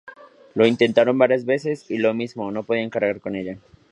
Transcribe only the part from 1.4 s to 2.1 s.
veces más, y